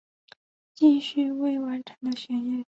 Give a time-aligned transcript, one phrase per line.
[0.73, 2.65] 继续未完成的学业